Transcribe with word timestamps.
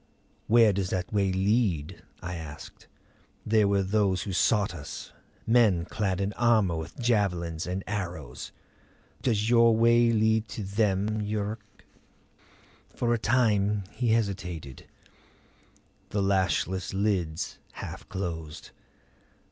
"Where 0.47 0.73
does 0.73 0.89
that 0.89 1.13
way 1.13 1.31
lead?" 1.31 2.01
I 2.23 2.33
asked. 2.35 2.87
"There 3.45 3.67
were 3.67 3.83
those 3.83 4.23
who 4.23 4.33
sought 4.33 4.73
us; 4.73 5.13
men 5.45 5.85
clad 5.85 6.19
in 6.19 6.33
armor 6.33 6.75
with 6.75 6.97
javelins 6.97 7.67
and 7.67 7.83
arrows. 7.85 8.51
Does 9.21 9.47
your 9.47 9.75
way 9.77 10.11
lead 10.11 10.47
to 10.47 10.63
them, 10.63 11.21
Yuruk?" 11.21 11.85
For 12.95 13.13
a 13.13 13.19
time 13.19 13.83
he 13.91 14.07
hesitated, 14.07 14.87
the 16.09 16.23
lashless 16.23 16.95
lids 16.95 17.59
half 17.73 18.09
closed. 18.09 18.71